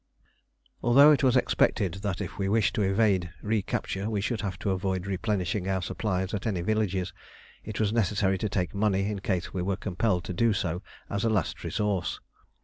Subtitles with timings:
[0.81, 4.71] Although it was expected that if we wished to evade recapture we should have to
[4.71, 7.13] avoid replenishing our supplies at any villages,
[7.63, 11.23] it was necessary to take money in case we were compelled to do so as
[11.23, 12.19] a last resource.